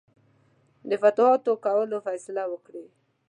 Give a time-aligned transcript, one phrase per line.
[0.89, 2.85] د فتوحاتو کولو فیصله وکړي.